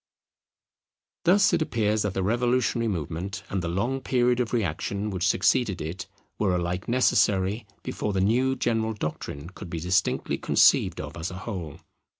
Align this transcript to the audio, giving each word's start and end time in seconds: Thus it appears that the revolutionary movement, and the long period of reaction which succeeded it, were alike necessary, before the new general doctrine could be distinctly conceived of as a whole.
Thus 1.25 1.53
it 1.53 1.61
appears 1.61 2.01
that 2.01 2.15
the 2.15 2.23
revolutionary 2.23 2.87
movement, 2.87 3.43
and 3.51 3.61
the 3.61 3.67
long 3.67 4.01
period 4.01 4.39
of 4.39 4.51
reaction 4.51 5.11
which 5.11 5.27
succeeded 5.27 5.79
it, 5.79 6.07
were 6.39 6.55
alike 6.55 6.87
necessary, 6.87 7.67
before 7.83 8.11
the 8.11 8.19
new 8.19 8.55
general 8.55 8.95
doctrine 8.95 9.49
could 9.51 9.69
be 9.69 9.79
distinctly 9.79 10.39
conceived 10.39 10.99
of 10.99 11.15
as 11.17 11.29
a 11.29 11.35
whole. 11.45 11.81